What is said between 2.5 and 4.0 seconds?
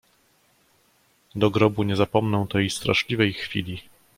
straszliwej chwili."